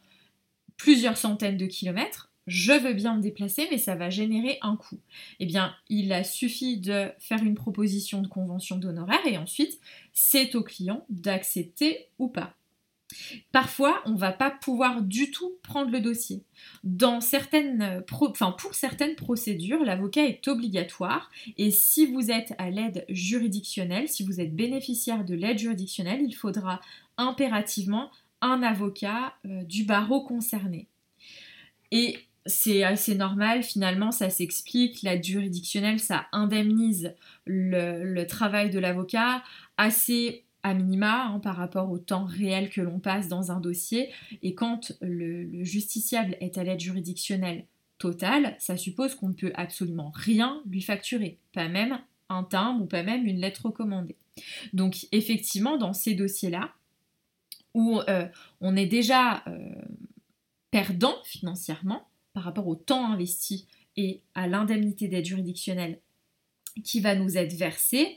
plusieurs 0.77 1.17
centaines 1.17 1.57
de 1.57 1.67
kilomètres, 1.67 2.31
je 2.47 2.73
veux 2.73 2.93
bien 2.93 3.17
me 3.17 3.23
déplacer 3.23 3.67
mais 3.71 3.79
ça 3.79 3.95
va 3.95 4.11
générer 4.11 4.59
un 4.63 4.77
coût. 4.77 5.01
Eh 5.41 5.47
bien, 5.47 5.75
il 5.89 6.13
a 6.13 6.25
suffi 6.25 6.79
de 6.79 7.11
faire 7.19 7.43
une 7.43 7.55
proposition 7.55 8.21
de 8.21 8.29
convention 8.29 8.77
d'honoraires 8.77 9.27
et 9.27 9.39
ensuite 9.39 9.81
c'est 10.13 10.55
au 10.55 10.63
client 10.63 11.05
d'accepter 11.09 12.09
ou 12.19 12.29
pas. 12.29 12.55
Parfois, 13.53 14.03
on 14.07 14.13
ne 14.13 14.19
va 14.19 14.33
pas 14.33 14.51
pouvoir 14.51 15.03
du 15.03 15.31
tout 15.31 15.53
prendre 15.63 15.91
le 15.91 16.01
dossier. 16.01 16.45
Certaines 17.21 18.03
pour 18.07 18.35
certaines 18.73 19.15
procédures, 19.15 19.85
l'avocat 19.85 20.25
est 20.25 20.47
obligatoire 20.49 21.31
et 21.57 21.71
si 21.71 22.07
vous 22.07 22.31
êtes 22.31 22.55
à 22.59 22.71
l'aide 22.71 23.05
juridictionnelle, 23.09 24.09
si 24.09 24.25
vous 24.25 24.41
êtes 24.41 24.55
bénéficiaire 24.55 25.25
de 25.25 25.35
l'aide 25.35 25.59
juridictionnelle, 25.59 26.23
il 26.23 26.35
faudra 26.35 26.81
impérativement 27.17 28.11
un 28.41 28.63
avocat 28.63 29.35
euh, 29.47 29.63
du 29.65 29.85
barreau 29.85 30.23
concerné. 30.23 30.89
Et 31.91 32.19
c'est 32.47 32.85
assez 32.85 33.15
normal, 33.15 33.63
finalement, 33.63 34.11
ça 34.11 34.29
s'explique. 34.29 35.03
L'aide 35.03 35.25
juridictionnelle, 35.25 35.99
ça 35.99 36.27
indemnise 36.33 37.15
le, 37.47 38.05
le 38.05 38.27
travail 38.27 38.71
de 38.71 38.79
l'avocat 38.79 39.43
assez 39.79 40.44
à 40.65 40.73
minima 40.73 41.27
hein, 41.27 41.39
par 41.41 41.57
rapport 41.57 41.91
au 41.91 41.99
temps 41.99 42.25
réel 42.25 42.71
que 42.71 42.81
l'on 42.81 42.99
passe 42.99 43.29
dans 43.29 43.53
un 43.53 43.61
dossier. 43.61 44.11
Et 44.43 44.55
quand 44.55 44.93
le, 45.03 45.63
justiciable 45.63 46.37
est 46.41 46.59
à 46.59 46.65
l'aide 46.65 46.81
juridictionnelle 46.81 47.67
totale, 47.99 48.57
ça 48.59 48.77
suppose 48.77 49.15
qu'on 49.15 49.29
ne 49.29 49.35
peut 49.35 49.53
absolument 49.55 50.11
rien 50.15 50.63
lui 50.67 50.81
facturer, 50.81 51.39
pas 51.53 51.69
même 51.69 52.01
un 52.31 52.43
timbre 52.43 52.83
ou 52.83 52.87
pas 52.87 53.03
même 53.03 53.27
une 53.27 53.41
lettre 53.41 53.67
recommandée. 53.67 54.17
Donc 54.73 55.07
effectivement, 55.13 55.77
dans 55.77 55.93
ces 55.93 56.15
dossiers-là, 56.15 56.73
où 57.75 58.01
euh, 58.09 58.27
on 58.61 58.75
est 58.75 58.87
déjà 58.87 59.45
euh, 59.47 59.59
perdant 60.71 61.17
financièrement 61.25 62.09
par 62.33 62.45
rapport 62.45 62.67
au 62.67 62.75
temps 62.75 63.13
investi 63.13 63.67
et 63.97 64.23
à 64.35 64.49
l'indemnité 64.49 65.09
d'aide 65.09 65.27
juridictionnelle 65.27 66.01
qui 66.83 67.01
va 67.01 67.15
nous 67.15 67.37
être 67.37 67.53
versée, 67.53 68.17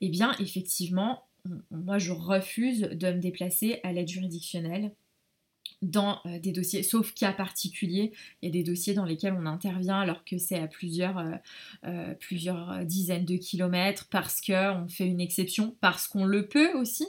eh 0.00 0.08
bien 0.08 0.34
effectivement, 0.38 1.24
moi 1.70 1.98
je 1.98 2.12
refuse 2.12 2.80
de 2.80 3.12
me 3.12 3.20
déplacer 3.20 3.80
à 3.82 3.92
l'aide 3.92 4.08
juridictionnelle 4.08 4.92
dans 5.82 6.20
euh, 6.26 6.38
des 6.38 6.52
dossiers, 6.52 6.82
sauf 6.82 7.14
cas 7.14 7.32
particuliers, 7.32 8.12
il 8.42 8.46
y 8.46 8.48
a 8.48 8.52
des 8.52 8.62
dossiers 8.62 8.94
dans 8.94 9.04
lesquels 9.04 9.32
on 9.32 9.46
intervient 9.46 9.98
alors 9.98 10.24
que 10.24 10.38
c'est 10.38 10.58
à 10.58 10.66
plusieurs, 10.66 11.18
euh, 11.18 11.32
euh, 11.86 12.14
plusieurs 12.14 12.84
dizaines 12.84 13.24
de 13.24 13.36
kilomètres 13.36 14.06
parce 14.10 14.40
qu'on 14.40 14.86
fait 14.88 15.06
une 15.06 15.20
exception, 15.20 15.76
parce 15.80 16.06
qu'on 16.06 16.24
le 16.24 16.46
peut 16.46 16.72
aussi. 16.74 17.06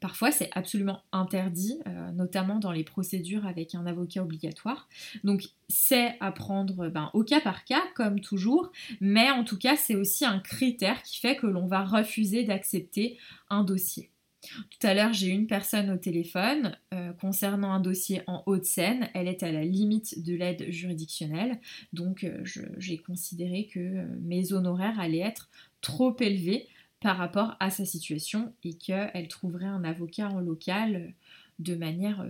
Parfois, 0.00 0.30
c'est 0.30 0.50
absolument 0.52 1.02
interdit, 1.12 1.78
notamment 2.14 2.58
dans 2.58 2.72
les 2.72 2.84
procédures 2.84 3.46
avec 3.46 3.74
un 3.74 3.86
avocat 3.86 4.22
obligatoire. 4.22 4.88
Donc, 5.24 5.44
c'est 5.68 6.16
à 6.20 6.32
prendre 6.32 6.88
ben, 6.88 7.10
au 7.14 7.24
cas 7.24 7.40
par 7.40 7.64
cas, 7.64 7.82
comme 7.94 8.20
toujours, 8.20 8.70
mais 9.00 9.30
en 9.30 9.44
tout 9.44 9.58
cas, 9.58 9.76
c'est 9.76 9.96
aussi 9.96 10.24
un 10.24 10.40
critère 10.40 11.02
qui 11.02 11.20
fait 11.20 11.36
que 11.36 11.46
l'on 11.46 11.66
va 11.66 11.84
refuser 11.84 12.44
d'accepter 12.44 13.18
un 13.50 13.64
dossier. 13.64 14.10
Tout 14.44 14.86
à 14.86 14.94
l'heure, 14.94 15.12
j'ai 15.12 15.28
une 15.28 15.46
personne 15.46 15.90
au 15.90 15.96
téléphone 15.96 16.76
euh, 16.92 17.12
concernant 17.12 17.72
un 17.72 17.80
dossier 17.80 18.22
en 18.26 18.42
Haute-Seine. 18.46 19.08
Elle 19.14 19.28
est 19.28 19.42
à 19.42 19.52
la 19.52 19.64
limite 19.64 20.22
de 20.22 20.34
l'aide 20.34 20.70
juridictionnelle. 20.70 21.60
Donc, 21.92 22.24
euh, 22.24 22.42
j'ai 22.78 22.98
considéré 22.98 23.66
que 23.66 23.80
euh, 23.80 24.06
mes 24.22 24.52
honoraires 24.52 24.98
allaient 25.00 25.18
être 25.18 25.50
trop 25.80 26.16
élevés 26.20 26.66
par 27.04 27.18
rapport 27.18 27.54
à 27.60 27.68
sa 27.68 27.84
situation 27.84 28.54
et 28.64 28.72
qu'elle 28.78 29.28
trouverait 29.28 29.66
un 29.66 29.84
avocat 29.84 30.30
en 30.30 30.40
local 30.40 31.12
de 31.58 31.74
manière 31.74 32.26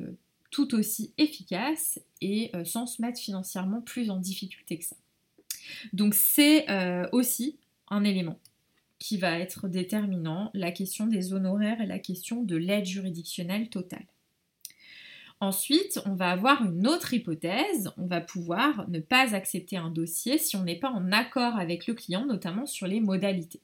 tout 0.51 0.75
aussi 0.75 1.15
efficace 1.17 2.01
et 2.21 2.51
sans 2.65 2.89
se 2.89 3.01
mettre 3.01 3.21
financièrement 3.21 3.83
plus 3.83 4.11
en 4.11 4.17
difficulté 4.17 4.77
que 4.77 4.85
ça. 4.85 4.97
Donc, 5.93 6.15
c'est 6.15 6.67
aussi 7.13 7.57
un 7.89 8.03
élément 8.03 8.41
qui 8.99 9.17
va 9.17 9.39
être 9.39 9.69
déterminant, 9.69 10.51
la 10.55 10.73
question 10.73 11.07
des 11.07 11.35
honoraires 11.35 11.81
et 11.81 11.87
la 11.87 12.01
question 12.01 12.43
de 12.43 12.57
l'aide 12.57 12.87
juridictionnelle 12.87 13.69
totale. 13.69 14.07
Ensuite, 15.39 16.01
on 16.05 16.17
va 16.17 16.31
avoir 16.31 16.65
une 16.65 16.89
autre 16.89 17.15
hypothèse, 17.15 17.93
on 17.97 18.07
va 18.07 18.21
pouvoir 18.21 18.89
ne 18.89 18.99
pas 18.99 19.37
accepter 19.37 19.77
un 19.77 19.91
dossier 19.91 20.37
si 20.37 20.57
on 20.57 20.65
n'est 20.65 20.81
pas 20.81 20.91
en 20.91 21.13
accord 21.13 21.55
avec 21.59 21.87
le 21.87 21.95
client, 21.95 22.27
notamment 22.27 22.67
sur 22.67 22.89
les 22.89 22.99
modalités. 22.99 23.61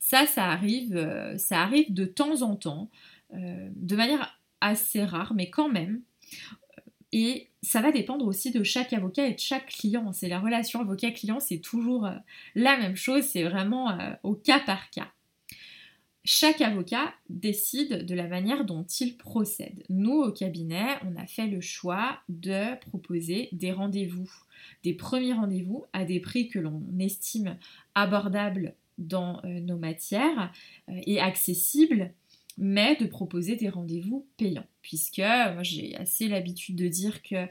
Ça, 0.00 0.26
ça 0.26 0.46
arrive, 0.46 0.96
euh, 0.96 1.36
ça 1.38 1.62
arrive 1.62 1.92
de 1.92 2.04
temps 2.04 2.42
en 2.42 2.56
temps, 2.56 2.90
euh, 3.34 3.68
de 3.74 3.96
manière 3.96 4.38
assez 4.60 5.04
rare, 5.04 5.34
mais 5.34 5.50
quand 5.50 5.68
même. 5.68 6.00
Et 7.12 7.50
ça 7.62 7.80
va 7.80 7.92
dépendre 7.92 8.26
aussi 8.26 8.50
de 8.50 8.64
chaque 8.64 8.92
avocat 8.92 9.28
et 9.28 9.34
de 9.34 9.38
chaque 9.38 9.66
client. 9.66 10.12
C'est 10.12 10.28
la 10.28 10.40
relation 10.40 10.80
avocat-client, 10.80 11.38
c'est 11.38 11.60
toujours 11.60 12.06
euh, 12.06 12.16
la 12.56 12.76
même 12.76 12.96
chose, 12.96 13.22
c'est 13.22 13.44
vraiment 13.44 13.90
euh, 13.90 14.14
au 14.24 14.34
cas 14.34 14.58
par 14.58 14.90
cas. 14.90 15.12
Chaque 16.24 16.60
avocat 16.60 17.12
décide 17.28 18.04
de 18.04 18.14
la 18.14 18.26
manière 18.26 18.64
dont 18.64 18.84
il 18.98 19.16
procède. 19.16 19.84
Nous, 19.90 20.22
au 20.22 20.32
cabinet, 20.32 20.86
on 21.04 21.14
a 21.16 21.26
fait 21.26 21.46
le 21.46 21.60
choix 21.60 22.18
de 22.28 22.76
proposer 22.80 23.48
des 23.52 23.72
rendez-vous, 23.72 24.30
des 24.82 24.94
premiers 24.94 25.34
rendez-vous 25.34 25.84
à 25.92 26.04
des 26.04 26.18
prix 26.18 26.48
que 26.48 26.58
l'on 26.58 26.82
estime 26.98 27.58
abordables 27.94 28.74
dans 28.98 29.40
euh, 29.44 29.60
nos 29.60 29.78
matières 29.78 30.52
et 30.88 31.20
accessibles 31.20 32.12
mais 32.56 32.96
de 32.96 33.06
proposer 33.06 33.56
des 33.56 33.68
rendez-vous 33.68 34.26
payants. 34.36 34.66
Puisque 34.82 35.22
j'ai 35.62 35.96
assez 35.96 36.28
l'habitude 36.28 36.76
de 36.76 36.88
dire 36.88 37.22
que 37.22 37.46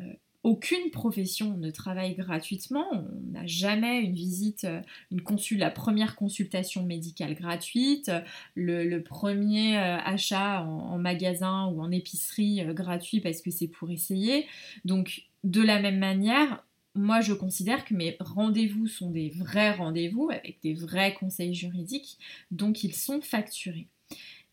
euh, 0.00 0.12
aucune 0.44 0.90
profession 0.90 1.56
ne 1.56 1.70
travaille 1.70 2.14
gratuitement. 2.14 2.86
On 2.92 3.32
n'a 3.32 3.46
jamais 3.46 4.00
une 4.00 4.14
visite, 4.14 4.64
euh, 4.64 4.80
une 5.10 5.20
la 5.58 5.70
première 5.70 6.16
consultation 6.16 6.84
médicale 6.84 7.34
gratuite, 7.34 8.10
le, 8.54 8.98
premier 9.00 9.76
euh, 9.76 9.98
achat 9.98 10.62
en, 10.62 10.98
magasin 10.98 11.66
ou 11.66 11.80
en 11.80 11.90
épicerie 11.90 12.64
gratuit 12.74 13.20
parce 13.20 13.42
que 13.42 13.50
c'est 13.50 13.68
pour 13.68 13.90
essayer. 13.90 14.46
Donc 14.84 15.22
de 15.44 15.62
la 15.62 15.80
même 15.80 15.98
manière, 15.98 16.64
moi 16.98 17.20
je 17.20 17.32
considère 17.32 17.84
que 17.84 17.94
mes 17.94 18.16
rendez-vous 18.20 18.86
sont 18.86 19.10
des 19.10 19.30
vrais 19.30 19.72
rendez-vous 19.72 20.30
avec 20.30 20.58
des 20.62 20.74
vrais 20.74 21.14
conseils 21.14 21.54
juridiques, 21.54 22.18
donc 22.50 22.84
ils 22.84 22.94
sont 22.94 23.20
facturés 23.20 23.88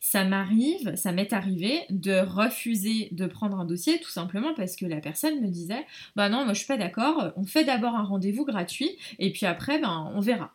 ça 0.06 0.24
m'arrive, 0.24 0.96
ça 0.96 1.12
m'est 1.12 1.34
arrivé 1.34 1.82
de 1.90 2.20
refuser 2.20 3.10
de 3.12 3.26
prendre 3.26 3.60
un 3.60 3.66
dossier 3.66 4.00
tout 4.00 4.12
simplement 4.12 4.54
parce 4.54 4.76
que 4.76 4.86
la 4.86 5.02
personne 5.02 5.42
me 5.42 5.48
disait 5.48 5.84
Bah 6.16 6.30
non, 6.30 6.46
moi 6.46 6.54
je 6.54 6.60
suis 6.60 6.68
pas 6.68 6.78
d'accord, 6.78 7.34
on 7.36 7.44
fait 7.44 7.64
d'abord 7.64 7.96
un 7.96 8.04
rendez-vous 8.04 8.46
gratuit 8.46 8.92
et 9.18 9.32
puis 9.32 9.48
après, 9.48 9.80
ben 9.80 10.12
on 10.14 10.20
verra. 10.20 10.54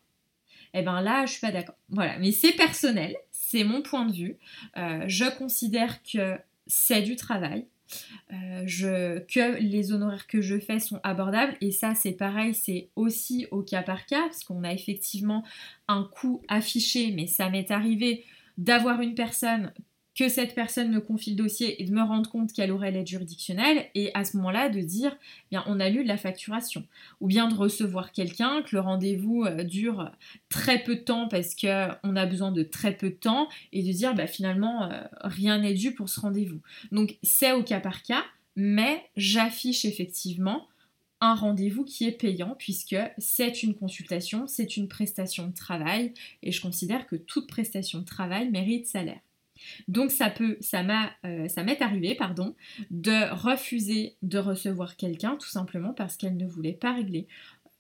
Et 0.73 0.79
eh 0.79 0.83
ben 0.83 1.01
là, 1.01 1.27
je 1.27 1.33
suis 1.33 1.41
pas 1.41 1.51
d'accord. 1.51 1.75
Voilà, 1.89 2.17
mais 2.21 2.31
c'est 2.31 2.53
personnel, 2.53 3.17
c'est 3.33 3.65
mon 3.65 3.83
point 3.83 4.07
de 4.07 4.13
vue. 4.13 4.37
Euh, 4.77 5.03
je 5.09 5.25
considère 5.37 6.01
que 6.05 6.39
c'est 6.69 7.03
du 7.03 7.17
travail. 7.17 7.67
Euh, 8.33 9.21
que 9.21 9.61
les 9.61 9.93
honoraires 9.93 10.27
que 10.27 10.41
je 10.41 10.59
fais 10.59 10.79
sont 10.79 11.01
abordables. 11.03 11.57
Et 11.61 11.73
ça 11.73 11.95
c'est 11.95 12.13
pareil 12.13 12.55
c'est 12.55 12.91
aussi 12.97 13.47
au 13.51 13.63
cas 13.63 13.83
par 13.83 14.07
cas 14.07 14.23
parce 14.23 14.45
qu'on 14.45 14.63
a 14.65 14.73
effectivement 14.73 15.45
un 15.89 16.05
coût 16.05 16.43
affiché 16.49 17.13
mais 17.13 17.27
ça 17.27 17.51
m'est 17.51 17.71
arrivé 17.71 18.25
d'avoir 18.59 19.01
une 19.01 19.15
personne 19.15 19.73
que 20.21 20.29
cette 20.29 20.55
personne 20.55 20.91
me 20.91 21.01
confie 21.01 21.31
le 21.31 21.37
dossier 21.37 21.81
et 21.81 21.87
de 21.87 21.95
me 21.95 22.03
rendre 22.03 22.29
compte 22.29 22.53
qu'elle 22.53 22.73
aurait 22.73 22.91
l'aide 22.91 23.07
juridictionnelle 23.07 23.87
et 23.95 24.11
à 24.13 24.27
ce 24.27 24.37
moment-là 24.37 24.69
de 24.69 24.81
dire 24.81 25.17
bien 25.51 25.65
on 25.67 25.81
a 25.81 25.89
lu 25.89 26.03
de 26.03 26.09
la 26.09 26.19
facturation 26.19 26.87
ou 27.23 27.27
bien 27.27 27.49
de 27.49 27.55
recevoir 27.55 28.13
quelqu'un 28.13 28.61
que 28.61 28.77
le 28.77 28.81
rendez-vous 28.81 29.45
euh, 29.45 29.65
dure 29.65 30.11
très 30.51 30.83
peu 30.83 30.97
de 30.97 31.01
temps 31.01 31.27
parce 31.27 31.55
que 31.55 31.89
on 32.05 32.17
a 32.17 32.27
besoin 32.27 32.53
de 32.53 32.63
très 32.63 32.95
peu 32.95 33.09
de 33.09 33.15
temps 33.15 33.49
et 33.73 33.83
de 33.83 33.91
dire 33.91 34.15
bah, 34.15 34.27
finalement 34.27 34.91
euh, 34.91 35.01
rien 35.23 35.61
n'est 35.61 35.73
dû 35.73 35.95
pour 35.95 36.11
ce 36.11 36.21
rendez-vous. 36.21 36.61
Donc 36.93 37.17
c'est 37.23 37.53
au 37.53 37.63
cas 37.63 37.81
par 37.81 38.03
cas 38.03 38.25
mais 38.57 39.03
j'affiche 39.17 39.87
effectivement 39.87 40.69
un 41.23 41.35
rendez-vous 41.35 41.87
qui 41.87 42.07
est 42.07 42.13
payant 42.13 42.55
puisque 42.59 42.97
c'est 43.17 43.63
une 43.63 43.75
consultation, 43.75 44.47
c'est 44.47 44.77
une 44.77 44.89
prestation 44.89 45.47
de 45.47 45.55
travail 45.55 46.13
et 46.43 46.53
je 46.53 46.61
considère 46.61 47.07
que 47.07 47.17
toute 47.17 47.49
prestation 47.49 48.01
de 48.01 48.05
travail 48.05 48.51
mérite 48.51 48.87
salaire. 48.87 49.21
Donc 49.89 50.11
ça 50.11 50.31
peut, 50.31 50.57
ça 50.61 50.83
m'a, 50.83 51.11
euh, 51.25 51.49
ça 51.49 51.63
m'est 51.63 51.83
arrivé, 51.83 52.15
pardon, 52.15 52.55
de 52.91 53.33
refuser 53.33 54.17
de 54.23 54.39
recevoir 54.39 54.97
quelqu'un 54.97 55.37
tout 55.37 55.49
simplement 55.49 55.93
parce 55.93 56.17
qu'elle 56.17 56.37
ne 56.37 56.47
voulait 56.47 56.73
pas 56.73 56.95
régler 56.95 57.27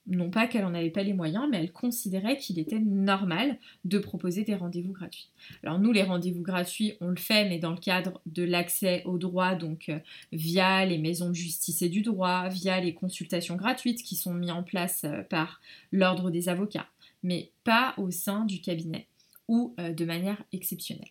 non 0.07 0.31
pas 0.31 0.47
qu'elle 0.47 0.63
n'en 0.63 0.75
avait 0.75 0.91
pas 0.91 1.03
les 1.03 1.13
moyens, 1.13 1.47
mais 1.51 1.59
elle 1.59 1.73
considérait 1.73 2.37
qu'il 2.37 2.59
était 2.59 2.81
normal 2.81 3.59
de 3.85 3.99
proposer 3.99 4.45
des 4.45 4.55
rendez-vous 4.55 4.93
gratuits. 4.93 5.29
Alors 5.63 5.79
nous, 5.79 5.93
les 5.93 6.03
rendez-vous 6.03 6.43
gratuits, 6.43 6.95
on 7.01 7.09
le 7.09 7.17
fait, 7.17 7.49
mais 7.49 7.59
dans 7.59 7.71
le 7.71 7.79
cadre 7.79 8.21
de 8.27 8.43
l'accès 8.43 9.03
au 9.05 9.19
droit, 9.19 9.55
donc 9.55 9.89
euh, 9.89 9.99
via 10.33 10.85
les 10.85 10.99
maisons 10.99 11.29
de 11.29 11.35
justice 11.35 11.83
et 11.83 11.89
du 11.89 12.03
droit, 12.03 12.49
via 12.49 12.81
les 12.81 12.95
consultations 12.95 13.57
gratuites 13.57 14.03
qui 14.03 14.17
sont 14.17 14.35
mises 14.35 14.51
en 14.51 14.63
place 14.63 15.05
euh, 15.05 15.23
par 15.23 15.61
l'ordre 15.93 16.31
des 16.31 16.49
avocats, 16.49 16.89
mais 17.23 17.51
pas 17.63 17.95
au 17.97 18.11
sein 18.11 18.45
du 18.45 18.61
cabinet 18.61 19.07
ou 19.49 19.75
de 19.79 20.05
manière 20.05 20.41
exceptionnelle. 20.53 21.11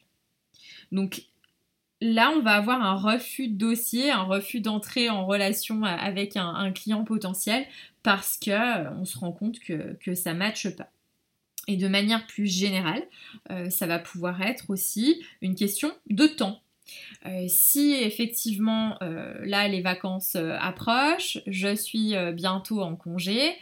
Donc 0.91 1.23
là, 2.01 2.31
on 2.35 2.41
va 2.41 2.51
avoir 2.51 2.81
un 2.81 2.95
refus 2.95 3.47
de 3.47 3.57
dossier, 3.57 4.11
un 4.11 4.23
refus 4.23 4.61
d'entrée 4.61 5.09
en 5.09 5.25
relation 5.25 5.83
avec 5.83 6.37
un, 6.37 6.71
client 6.71 7.03
potentiel 7.03 7.65
parce 8.03 8.37
qu'on 8.37 8.51
euh, 8.51 9.05
se 9.05 9.17
rend 9.17 9.31
compte 9.31 9.59
que, 9.59 10.15
ça 10.15 10.33
ne 10.33 10.39
matche 10.39 10.69
pas. 10.75 10.89
Et 11.67 11.77
de 11.77 11.87
manière 11.87 12.25
plus 12.25 12.47
générale, 12.47 13.03
euh, 13.51 13.69
ça 13.69 13.85
va 13.85 13.99
pouvoir 13.99 14.41
être 14.41 14.69
aussi 14.69 15.23
une 15.41 15.55
question 15.55 15.91
de 16.09 16.25
temps. 16.25 16.61
Euh, 17.27 17.45
si 17.47 17.93
effectivement 17.93 18.97
là 19.01 19.67
les 19.67 19.81
vacances 19.81 20.35
approchent, 20.35 21.37
je 21.45 21.75
suis 21.75 22.15
bientôt 22.33 22.81
en 22.81 22.95
congé, 22.95 23.53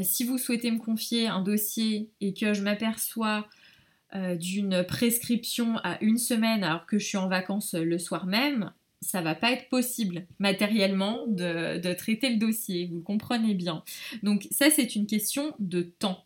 si 0.00 0.24
vous 0.24 0.36
souhaitez 0.36 0.72
me 0.72 0.78
confier 0.78 1.28
un 1.28 1.42
dossier 1.42 2.10
et 2.20 2.34
que 2.34 2.54
je 2.54 2.62
m'aperçois 2.62 3.46
euh, 4.14 4.36
d'une 4.36 4.84
prescription 4.84 5.78
à 5.78 6.02
une 6.02 6.18
semaine 6.18 6.64
alors 6.64 6.86
que 6.86 6.98
je 6.98 7.06
suis 7.06 7.16
en 7.16 7.28
vacances 7.28 7.74
le 7.74 7.98
soir 7.98 8.26
même, 8.26 8.72
ça 9.00 9.20
va 9.20 9.34
pas 9.34 9.52
être 9.52 9.68
possible 9.68 10.26
matériellement 10.38 11.26
de, 11.26 11.92
traiter 11.94 12.30
le 12.30 12.36
dossier, 12.36 12.86
vous 12.86 12.96
le 12.96 13.02
comprenez 13.02 13.54
bien. 13.54 13.82
Donc 14.22 14.46
ça 14.50 14.70
c'est 14.70 14.94
une 14.94 15.06
question 15.06 15.54
de 15.58 15.82
temps. 15.82 16.24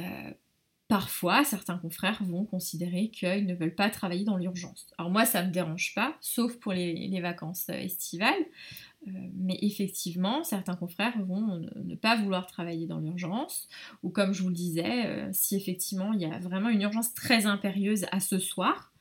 Euh, 0.00 0.30
parfois, 0.88 1.44
certains 1.44 1.78
confrères 1.78 2.22
vont 2.24 2.44
considérer 2.44 3.10
qu'ils 3.10 3.46
ne 3.46 3.54
veulent 3.54 3.74
pas 3.74 3.90
travailler 3.90 4.24
dans 4.24 4.36
l'urgence. 4.36 4.88
Alors 4.98 5.10
moi, 5.10 5.24
ça 5.24 5.42
ne 5.42 5.48
me 5.48 5.52
dérange 5.52 5.94
pas, 5.94 6.16
sauf 6.20 6.56
pour 6.56 6.72
les, 6.72 7.20
vacances 7.20 7.68
estivales. 7.68 8.44
Mais 9.06 9.58
effectivement, 9.62 10.44
certains 10.44 10.76
confrères 10.76 11.18
vont 11.24 11.62
ne 11.76 11.94
pas 11.94 12.16
vouloir 12.16 12.46
travailler 12.46 12.86
dans 12.86 12.98
l'urgence, 12.98 13.68
ou 14.02 14.10
comme 14.10 14.32
je 14.32 14.42
vous 14.42 14.48
le 14.48 14.54
disais, 14.54 15.28
si 15.32 15.56
effectivement 15.56 16.12
il 16.12 16.20
y 16.20 16.26
a 16.26 16.38
vraiment 16.38 16.68
une 16.68 16.82
urgence 16.82 17.14
très 17.14 17.46
impérieuse 17.46 18.06
à 18.12 18.20
ce 18.20 18.38
soir, 18.38 18.92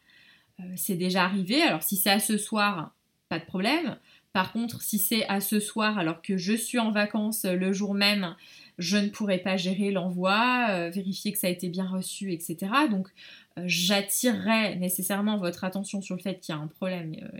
c'est 0.75 0.95
déjà 0.95 1.23
arrivé. 1.23 1.61
Alors 1.61 1.83
si 1.83 1.97
c'est 1.97 2.09
à 2.09 2.19
ce 2.19 2.37
soir, 2.37 2.95
pas 3.27 3.39
de 3.39 3.45
problème. 3.45 3.97
Par 4.31 4.53
contre, 4.53 4.81
si 4.81 4.99
c'est 4.99 5.27
à 5.27 5.41
ce 5.41 5.59
soir 5.59 5.97
alors 5.97 6.21
que 6.21 6.37
je 6.37 6.53
suis 6.53 6.79
en 6.79 6.91
vacances 6.91 7.45
le 7.45 7.73
jour 7.73 7.93
même, 7.93 8.35
je 8.79 8.95
ne 8.95 9.09
pourrai 9.09 9.37
pas 9.37 9.57
gérer 9.57 9.91
l'envoi, 9.91 10.67
euh, 10.69 10.89
vérifier 10.89 11.33
que 11.33 11.37
ça 11.37 11.47
a 11.47 11.49
été 11.49 11.67
bien 11.67 11.85
reçu, 11.85 12.31
etc. 12.31 12.57
Donc 12.89 13.09
euh, 13.57 13.63
j'attirerai 13.65 14.77
nécessairement 14.77 15.37
votre 15.37 15.65
attention 15.65 16.01
sur 16.01 16.15
le 16.15 16.21
fait 16.21 16.39
qu'il 16.39 16.55
y 16.55 16.57
a 16.57 16.61
un 16.61 16.67
problème 16.67 17.13
euh, 17.21 17.39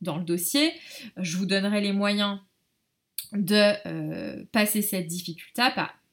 dans 0.00 0.16
le 0.16 0.24
dossier. 0.24 0.72
Je 1.16 1.36
vous 1.36 1.44
donnerai 1.44 1.80
les 1.80 1.92
moyens 1.92 2.38
de 3.32 4.44
passer 4.52 4.82
cette 4.82 5.08
difficulté, 5.08 5.60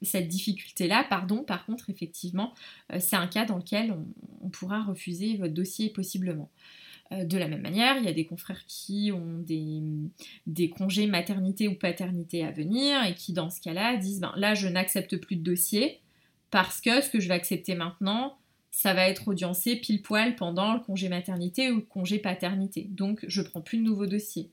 cette 0.02 0.26
difficulté-là, 0.26 1.06
pardon. 1.08 1.44
Par 1.44 1.64
contre, 1.64 1.88
effectivement, 1.88 2.52
c'est 2.98 3.14
un 3.14 3.28
cas 3.28 3.44
dans 3.44 3.58
lequel 3.58 3.94
on 4.42 4.48
pourra 4.48 4.82
refuser 4.82 5.36
votre 5.36 5.54
dossier 5.54 5.90
possiblement. 5.90 6.50
Euh, 7.12 7.24
de 7.24 7.36
la 7.36 7.48
même 7.48 7.60
manière, 7.60 7.96
il 7.98 8.04
y 8.04 8.08
a 8.08 8.12
des 8.12 8.24
confrères 8.24 8.64
qui 8.66 9.12
ont 9.12 9.38
des, 9.38 10.70
congés 10.70 11.06
maternité 11.06 11.68
ou 11.68 11.74
paternité 11.74 12.44
à 12.44 12.50
venir 12.50 13.04
et 13.04 13.14
qui, 13.14 13.32
dans 13.32 13.50
ce 13.50 13.60
cas-là, 13.60 13.96
disent 13.96 14.20
ben, 14.20 14.32
là, 14.36 14.54
je 14.54 14.68
n'accepte 14.68 15.16
plus 15.16 15.36
de 15.36 15.42
dossier 15.42 16.00
parce 16.50 16.80
que 16.80 17.00
ce 17.00 17.10
que 17.10 17.20
je 17.20 17.28
vais 17.28 17.34
accepter 17.34 17.74
maintenant, 17.74 18.38
ça 18.70 18.94
va 18.94 19.08
être 19.08 19.28
audiencé 19.28 19.76
pile 19.76 20.02
poil 20.02 20.34
pendant 20.34 20.74
le 20.74 20.80
congé 20.80 21.08
maternité 21.08 21.70
ou 21.70 21.76
le 21.76 21.80
congé 21.82 22.18
paternité. 22.18 22.88
Donc, 22.90 23.24
je 23.28 23.42
prends 23.42 23.60
plus 23.60 23.78
de 23.78 23.82
nouveaux 23.82 24.06
dossiers. 24.06 24.50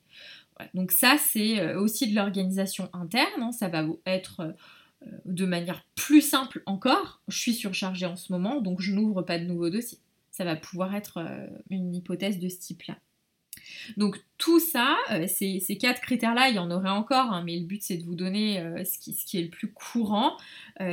Donc, 0.73 0.91
ça, 0.91 1.15
c'est 1.17 1.59
euh, 1.59 1.79
aussi 1.79 2.09
de 2.09 2.15
l'organisation 2.15 2.89
interne. 2.93 3.41
Hein. 3.41 3.51
Ça 3.51 3.67
va 3.67 3.85
être 4.05 4.41
euh, 4.41 5.07
de 5.25 5.45
manière 5.45 5.83
plus 5.95 6.21
simple 6.21 6.61
encore. 6.65 7.21
Je 7.29 7.37
suis 7.37 7.53
surchargée 7.53 8.05
en 8.05 8.15
ce 8.15 8.31
moment, 8.31 8.61
donc 8.61 8.81
je 8.81 8.93
n'ouvre 8.93 9.21
pas 9.23 9.39
de 9.39 9.45
nouveaux 9.45 9.69
dossiers 9.69 9.99
ça 10.31 10.45
va 10.45 10.55
pouvoir 10.55 10.95
être 10.95 11.17
euh, 11.17 11.47
une 11.69 11.93
hypothèse 11.93 12.39
de 12.39 12.49
ce 12.49 12.57
type-là. 12.59 12.97
Donc 13.97 14.17
tout 14.37 14.59
ça, 14.59 14.97
euh, 15.11 15.27
ces, 15.27 15.61
quatre 15.79 16.01
critères-là, 16.01 16.49
il 16.49 16.55
y 16.55 16.59
en 16.59 16.71
aurait 16.71 16.89
encore, 16.89 17.31
hein, 17.31 17.43
mais 17.45 17.57
le 17.57 17.65
but 17.65 17.81
c'est 17.83 17.97
de 17.97 18.03
vous 18.03 18.15
donner 18.15 18.59
euh, 18.59 18.83
ce, 18.83 18.97
qui, 18.97 19.37
est 19.37 19.43
le 19.43 19.49
plus 19.49 19.71
courant. 19.71 20.37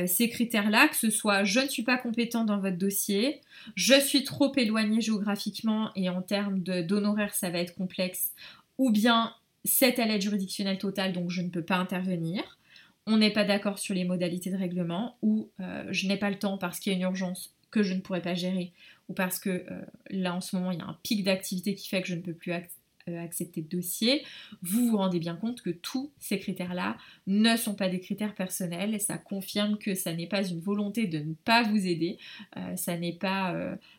ces 0.05 0.29
critères-là, 0.29 0.87
que 0.89 0.95
ce 0.95 1.09
soit 1.09 1.45
je 1.45 1.61
ne 1.61 1.67
suis 1.67 1.83
pas 1.83 1.97
compétent 1.97 2.43
dans 2.43 2.59
votre 2.59 2.77
dossier, 2.77 3.41
je 3.75 3.99
suis 3.99 4.23
trop 4.23 4.53
éloigné 4.55 5.01
géographiquement 5.01 5.91
et 5.95 6.09
en 6.09 6.21
termes 6.21 6.59
d'honoraires 6.59 7.33
ça 7.33 7.49
va 7.49 7.59
être 7.59 7.75
complexe, 7.75 8.33
ou 8.77 8.91
bien 8.91 9.33
c'est 9.63 9.99
à 9.99 10.05
l'aide 10.05 10.21
juridictionnelle 10.21 10.77
totale 10.77 11.13
donc 11.13 11.31
je 11.31 11.41
ne 11.41 11.49
peux 11.49 11.63
pas 11.63 11.77
intervenir. 11.77 12.59
On 13.07 13.17
n'est 13.17 13.31
pas 13.31 13.45
d'accord 13.45 13.79
sur 13.79 13.95
les 13.95 14.03
modalités 14.03 14.51
de 14.51 14.57
règlement, 14.57 15.17
ou 15.23 15.49
je 15.89 16.07
n'ai 16.07 16.17
pas 16.17 16.29
le 16.29 16.37
temps 16.37 16.57
parce 16.57 16.79
qu'il 16.79 16.91
y 16.91 16.95
a 16.95 16.97
une 16.97 17.03
urgence 17.03 17.55
que 17.71 17.83
je 17.83 17.93
ne 17.93 18.01
pourrais 18.01 18.21
pas 18.21 18.35
gérer, 18.35 18.73
ou 19.09 19.13
parce 19.13 19.39
que 19.39 19.49
euh, 19.49 19.81
là 20.09 20.33
en 20.33 20.41
ce 20.41 20.55
moment 20.55 20.71
il 20.71 20.79
y 20.79 20.81
a 20.81 20.85
un 20.85 20.97
pic 21.03 21.23
d'activité 21.23 21.75
qui 21.75 21.89
fait 21.89 22.01
que 22.01 22.07
je 22.07 22.15
ne 22.15 22.21
peux 22.21 22.33
plus 22.33 22.53
euh, 22.53 23.19
accepter 23.21 23.61
de 23.61 23.67
dossier, 23.67 24.23
vous 24.61 24.91
vous 24.91 24.97
rendez 24.97 25.19
bien 25.19 25.35
compte 25.35 25.61
que 25.61 25.71
tous 25.71 26.11
ces 26.19 26.39
critères-là 26.39 26.95
ne 27.27 27.57
sont 27.57 27.73
pas 27.73 27.89
des 27.89 27.99
critères 27.99 28.35
personnels 28.35 28.93
et 28.93 28.99
ça 28.99 29.17
confirme 29.17 29.77
que 29.77 29.95
ça 29.95 30.13
n'est 30.13 30.27
pas 30.27 30.47
une 30.47 30.59
volonté 30.59 31.07
de 31.07 31.17
ne 31.17 31.33
pas 31.33 31.63
vous 31.63 31.87
aider, 31.87 32.19
euh, 32.55 32.75
ça 32.75 32.97
n'est 32.97 33.17
pas 33.17 33.55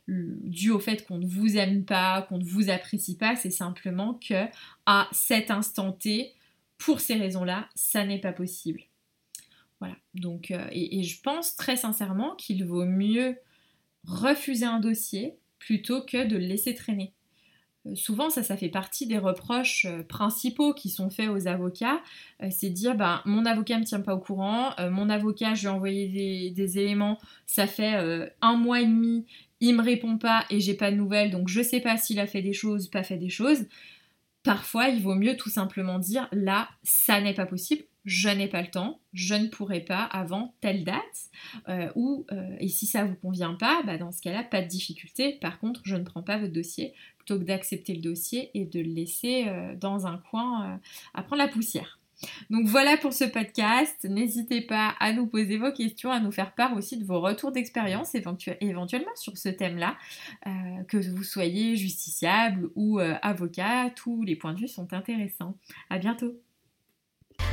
dû 0.08 0.70
au 0.70 0.78
fait 0.78 1.04
qu'on 1.06 1.18
ne 1.18 1.26
vous 1.26 1.56
aime 1.56 1.84
pas, 1.84 2.22
qu'on 2.22 2.38
ne 2.38 2.44
vous 2.44 2.70
apprécie 2.70 3.16
pas, 3.16 3.36
c'est 3.36 3.50
simplement 3.50 4.14
que 4.14 4.46
à 4.86 5.08
cet 5.12 5.50
instant 5.50 5.92
T, 5.92 6.32
pour 6.78 7.00
ces 7.00 7.14
raisons-là, 7.14 7.68
ça 7.74 8.06
n'est 8.06 8.20
pas 8.20 8.32
possible. 8.32 8.82
Voilà, 9.80 9.96
donc, 10.14 10.52
et, 10.72 11.02
je 11.02 11.20
pense 11.22 11.56
très 11.56 11.76
sincèrement 11.76 12.34
qu'il 12.36 12.64
vaut 12.64 12.84
mieux 12.84 13.36
refuser 14.07 14.66
un 14.66 14.80
dossier 14.80 15.37
plutôt 15.59 16.02
que 16.02 16.26
de 16.26 16.37
le 16.37 16.47
laisser 16.47 16.75
traîner. 16.75 17.12
Euh, 17.87 17.95
souvent, 17.95 18.30
ça, 18.30 18.42
ça 18.42 18.57
fait 18.57 18.69
partie 18.69 19.07
des 19.07 19.19
reproches 19.19 19.87
euh, 19.87 20.02
principaux 20.02 20.75
qui 20.75 20.90
sont 20.90 21.11
faits 21.11 21.28
aux 21.30 21.47
avocats. 21.47 22.00
Euh, 22.42 22.49
c'est 22.50 22.71
dire, 22.71 22.95
bah, 22.95 23.23
mon 23.25 23.47
avocat 23.47 23.76
ne 23.76 23.80
me 23.80 23.84
tient 23.86 24.00
pas 24.00 24.15
au 24.15 24.19
courant, 24.19 24.75
mon 24.91 25.08
avocat, 25.08 25.54
je 25.54 25.63
lui 25.63 25.67
ai 25.69 25.71
envoyé 25.71 26.50
des, 26.50 26.78
éléments, 26.78 27.19
ça 27.47 27.67
fait 27.67 28.30
un 28.41 28.56
mois 28.56 28.80
et 28.80 28.86
demi, 28.86 29.26
il 29.60 29.75
me 29.76 29.82
répond 29.82 30.19
pas 30.19 30.45
et 30.50 30.60
j'ai 30.60 30.75
pas 30.75 30.91
de 30.91 30.97
nouvelles, 30.97 31.30
donc 31.30 31.49
je 31.49 31.63
sais 31.63 31.80
pas 31.80 31.97
s'il 31.97 32.21
a 32.21 32.26
fait 32.26 32.43
des 32.43 32.52
choses, 32.52 32.89
pas 32.89 33.02
fait 33.02 33.17
des 33.17 33.28
choses. 33.28 33.67
Parfois, 34.43 34.89
il 34.89 35.02
vaut 35.02 35.15
mieux 35.15 35.36
tout 35.36 35.50
simplement 35.50 35.99
dire, 35.99 36.28
là, 36.32 36.69
ça 36.82 37.21
n'est 37.21 37.34
pas 37.34 37.47
possible, 37.47 37.82
je 38.04 38.28
n'ai 38.28 38.49
pas 38.49 38.63
le 38.63 38.71
temps, 38.71 39.00
je 39.13 39.34
ne 39.34 39.49
pourrai 39.49 39.80
pas 39.80 40.04
avant 40.04 40.54
telle 40.60 40.84
date, 40.84 41.30
euh, 41.69 41.91
ou 41.95 42.26
euh, 42.32 42.56
et 42.58 42.69
si 42.69 42.86
ça 42.86 43.04
vous 43.04 43.15
convient 43.15 43.54
pas, 43.54 43.82
bah, 43.84 43.99
dans 43.99 44.13
ce 44.13 44.23
cas-là, 44.23 44.43
pas 44.43 44.63
de 44.63 44.69
difficulté. 44.69 45.32
Par 45.41 45.58
contre, 45.58 45.82
je 45.84 45.97
ne 45.97 46.04
prends 46.04 46.23
pas 46.23 46.39
votre 46.39 46.52
dossier, 46.52 46.95
plutôt 47.19 47.39
que 47.39 47.45
d'accepter 47.45 47.95
le 47.95 48.00
dossier 48.00 48.50
et 48.54 48.65
de 48.65 48.80
le 48.80 48.91
laisser 48.91 49.45
euh, 49.49 49.75
dans 49.76 50.06
un 50.06 50.19
coin 50.30 50.80
à 51.15 51.23
prendre 51.23 51.43
la 51.43 51.49
poussière. 51.49 51.99
Donc 52.50 52.67
voilà 52.67 52.99
pour 52.99 53.15
ce 53.15 53.25
podcast. 53.25 54.04
N'hésitez 54.04 54.60
pas 54.60 54.95
à 55.00 55.13
nous 55.13 55.26
poser 55.26 55.56
vos 55.56 55.73
questions, 55.73 56.10
à 56.10 56.21
nous 56.21 56.32
faire 56.32 56.54
part 56.54 56.76
aussi 56.76 56.99
de 56.99 57.04
vos 57.04 57.21
retours 57.21 57.50
d'expérience 57.50 58.15
éventuellement 58.15 59.15
sur 59.15 59.39
ce 59.39 59.49
thème-là, 59.49 59.97
que 60.89 60.99
vous 60.99 61.25
soyez 61.25 61.76
justiciable 61.76 62.69
ou 62.75 62.99
avocat, 62.99 63.89
tous 63.97 64.23
les 64.23 64.36
points 64.36 64.52
de 64.52 64.60
vue 64.60 64.69
sont 64.69 64.93
intéressants. 64.93 65.56
À 65.89 65.99
bientôt. 65.99 66.39